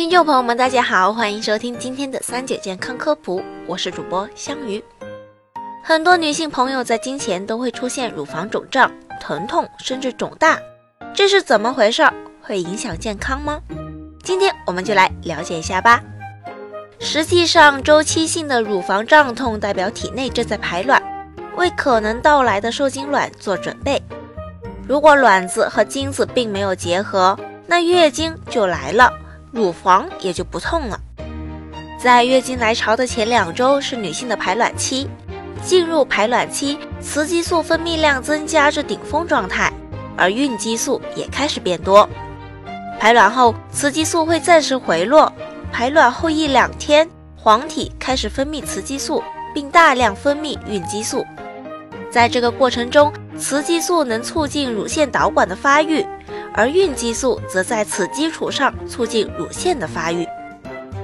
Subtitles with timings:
[0.00, 4.82] 听众朋友们，大家好，欢迎收听今天的三九健康科普，我是主播香鱼。
[5.84, 8.90] 很多女性朋友在经前都会出现乳房肿胀、
[9.20, 10.58] 疼痛，甚至肿大，
[11.12, 12.02] 这是怎么回事？
[12.40, 13.60] 会影响健康吗？
[14.22, 16.02] 今天我们就来了解一下吧。
[16.98, 21.02] 实际上，周期性的乳房胀痛代表体内正在排卵，
[21.56, 24.02] 为可能到来的受精卵做准备。
[24.88, 29.12] 如果卵子和精子并没有结合，那月经就来了。
[29.52, 30.98] 乳房也就不痛了。
[32.02, 35.08] 在月经来潮的前两周是女性的排卵期，
[35.62, 39.70] 进入排卵期，雌激素分泌量增加至顶峰状态，
[40.16, 42.08] 而孕激素也开始变多。
[42.98, 45.32] 排卵后，雌激素会暂时回落，
[45.72, 49.22] 排卵后一两天，黄体开始分泌雌激素，
[49.54, 51.24] 并大量分泌孕激素。
[52.10, 56.04] 在这个过程中，雌激素能促进乳腺导管的发育。
[56.54, 60.26] 而孕激素则在此基础上促进乳腺的发育，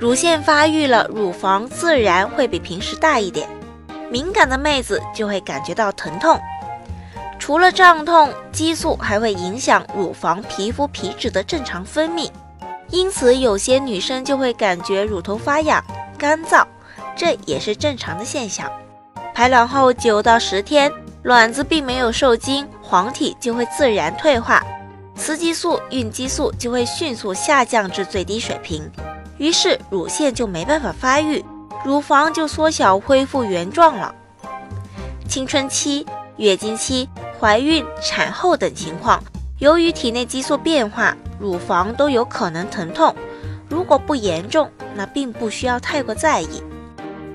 [0.00, 3.48] 乳腺发育了，乳房自然会比平时大一点，
[4.10, 6.38] 敏感的妹子就会感觉到疼痛。
[7.38, 12.28] 除了胀痛，激素还会影响乳房皮肤皮脂的正常分泌，
[12.90, 15.82] 因此有些女生就会感觉乳头发痒、
[16.18, 16.64] 干燥，
[17.16, 18.70] 这也是正常的现象。
[19.32, 20.92] 排卵后九到十天，
[21.22, 24.60] 卵子并没有受精，黄体就会自然退化。
[25.18, 28.88] 雌激素、孕激素就会迅速下降至最低水平，
[29.36, 31.44] 于是乳腺就没办法发育，
[31.84, 34.14] 乳房就缩小恢复原状了。
[35.28, 37.08] 青春期、月经期、
[37.38, 39.22] 怀孕、产后等情况，
[39.58, 43.14] 由于体内激素变化，乳房都有可能疼痛。
[43.68, 46.62] 如果不严重，那并不需要太过在意。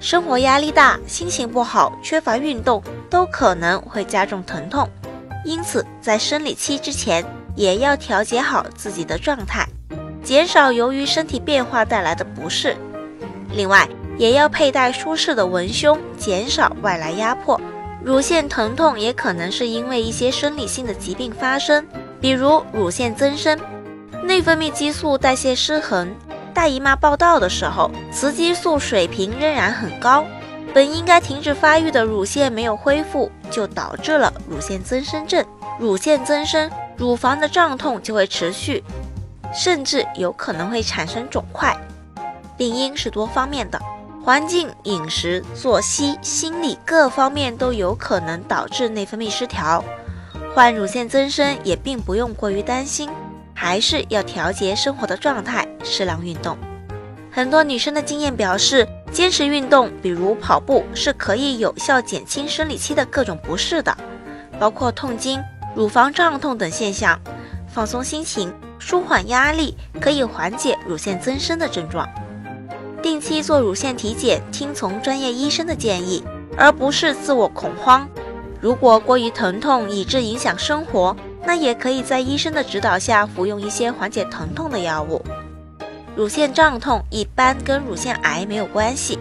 [0.00, 4.86] 生活压力大、心情不好、缺乏运动，都可能会加重疼痛。
[5.44, 7.24] 因此，在生理期之前。
[7.58, 9.66] 也要调节好自己的状态，
[10.22, 12.76] 减少由于身体变化带来的不适。
[13.52, 17.60] 另外，也要佩戴舒适的文胸，减少外来压迫。
[18.04, 21.84] 乳腺疼痛也可能是因为一些生理性的疾病发生，
[22.20, 23.58] 比如乳腺增生、
[24.22, 26.14] 内分泌激素代谢失衡、
[26.54, 30.24] 大姨妈报道的时候，雌激素水平仍然很高，
[30.72, 35.44] 本应该停止发育的乳腺没有恢复，就导致了乳腺增生症。
[35.80, 36.70] 乳腺增生。
[36.98, 38.82] 乳房的胀痛就会持续，
[39.54, 41.74] 甚至有可能会产生肿块。
[42.56, 43.80] 病因是多方面的，
[44.24, 49.82] 环境、饮食、作息、心理各方面都有可能导致内分泌失调。
[50.54, 53.08] 患乳腺增生也并不用过于担心，
[53.54, 56.58] 还是要调节生活的状态，适量运动。
[57.30, 63.96] 很多女生的经验表示，坚持运动，比如跑步，是可以有效减轻生理期的各种不适的，
[64.58, 65.40] 包括痛经。
[65.78, 67.20] 乳房胀痛等现象，
[67.68, 72.04] 放松心情，舒缓压力，可以缓解乳腺增生的症状。
[73.00, 76.24] 定期做乳腺体检，听从专业医生的建议，
[76.56, 78.08] 而不是自我恐慌。
[78.60, 81.14] 如果过于疼痛以致影响生活，
[81.46, 85.24] 那也可以在医生的指导下服用一些缓解疼痛的药物。
[86.16, 89.16] 乳腺胀痛一般跟乳腺癌没有关系，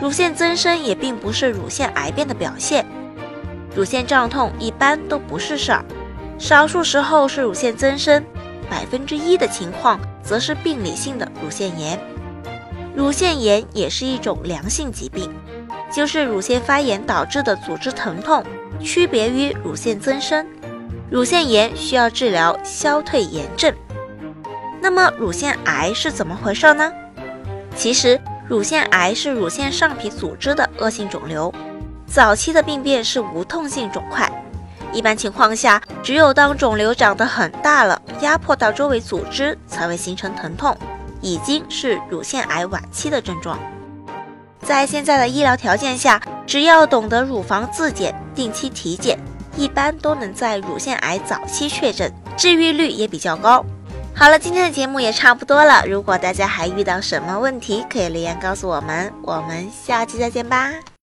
[0.00, 2.86] 乳腺增生也并不是乳腺癌变的表现。
[3.74, 5.84] 乳腺胀痛一般都不是事儿。
[6.38, 8.24] 少数时候是乳腺增生，
[8.68, 11.98] 百分之一的情况则是病理性的乳腺炎。
[12.94, 15.32] 乳腺炎也是一种良性疾病，
[15.92, 18.44] 就是乳腺发炎导致的组织疼痛，
[18.80, 20.46] 区别于乳腺增生。
[21.10, 23.72] 乳腺炎需要治疗消退炎症。
[24.80, 26.92] 那么乳腺癌是怎么回事呢？
[27.74, 31.52] 其实乳腺癌是乳腺上皮组织的恶性肿瘤，
[32.06, 34.30] 早期的病变是无痛性肿块。
[34.96, 40.74] 一般情况下，只有当肿瘤长得很大了，压迫到周围组织，才会形成疼痛，
[41.20, 43.58] 已经是乳腺癌晚期的症状。
[44.62, 49.18] 在现在的医疗条件下，只要懂得乳房自检、定期体检，
[49.54, 53.62] 一般都能在乳腺癌早期确诊，治愈率也比较高。
[54.14, 55.84] 好了，今天的节目也差不多了。
[55.86, 59.12] 如果大家还遇到什么问题，可以留言告诉我们。
[59.20, 60.72] 我们下期再见吧。